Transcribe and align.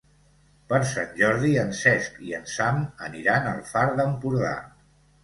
Per 0.71 0.77
Sant 0.93 1.11
Jordi 1.19 1.51
en 1.63 1.69
Cesc 1.79 2.17
i 2.29 2.33
en 2.37 2.47
Sam 2.53 2.79
aniran 3.11 3.47
al 3.53 3.61
Far 3.73 3.85
d'Empordà. 4.01 4.57